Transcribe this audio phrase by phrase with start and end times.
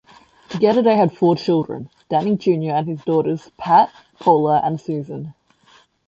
[0.49, 5.35] Together they had four children: Danny Junior and daughters Pat, Paula and Susan.